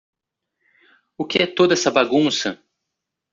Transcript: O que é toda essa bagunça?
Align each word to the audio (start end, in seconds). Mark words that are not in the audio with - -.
O 1.15 1.23
que 1.25 1.43
é 1.43 1.45
toda 1.45 1.75
essa 1.75 1.91
bagunça? 1.91 2.57